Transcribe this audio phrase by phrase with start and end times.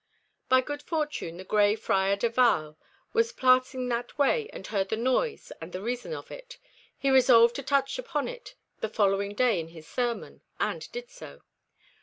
[0.49, 2.75] By good fortune the Grey Friar De Vallès
[3.13, 6.57] was passing that way and heard the noise and the reason of it.
[6.97, 11.43] He resolved to touch upon it the following day in his sermon, and did so.